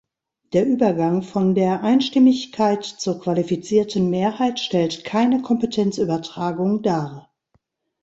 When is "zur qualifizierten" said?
2.85-4.09